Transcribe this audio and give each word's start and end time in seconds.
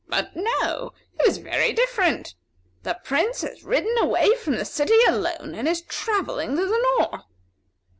"But 0.09 0.35
no; 0.35 0.93
it 1.19 1.27
is 1.27 1.37
very 1.37 1.73
different! 1.73 2.33
'The 2.81 3.01
Prince 3.03 3.41
has 3.43 3.63
ridden 3.63 3.95
away 3.99 4.33
from 4.35 4.55
the 4.55 4.65
city 4.65 4.97
alone, 5.07 5.53
and 5.53 5.67
is 5.67 5.83
travelling 5.83 6.55
to 6.55 6.65
the 6.65 6.87
north.'" 6.97 7.25